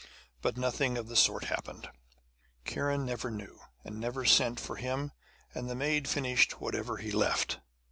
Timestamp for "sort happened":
1.15-1.87